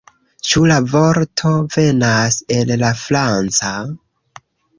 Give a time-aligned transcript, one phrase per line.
[0.51, 3.71] Ĉu la vorto venas el la franca?